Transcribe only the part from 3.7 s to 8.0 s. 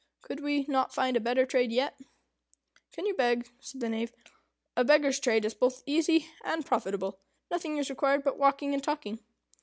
the Knave. "A beggar's trade is both easy and profitable. Nothing is